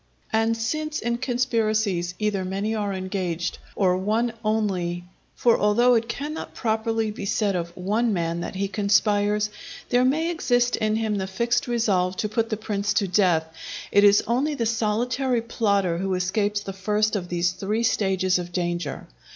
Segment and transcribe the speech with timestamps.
[0.33, 5.03] And since in conspiracies either many are engaged, or one only
[5.35, 9.51] (for although it cannot properly be said of one man that he conspires,
[9.89, 13.45] there may exist in him the fixed resolve to put the prince to death),
[13.91, 18.51] it is only the solitary plotter who escapes the first of these three stages of
[18.51, 19.05] danger.